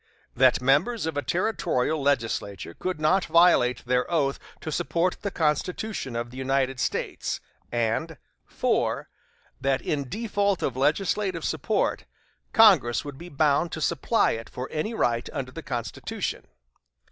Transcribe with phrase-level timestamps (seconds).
[0.35, 6.15] That members of a territorial legislature could not violate their oath to support the Constitution
[6.15, 7.39] of the United States;
[7.71, 8.17] and,
[8.47, 9.07] 4.
[9.61, 12.05] That in default of legislative support,
[12.51, 16.47] Congress would be bound to supply it for any right under the Constitution.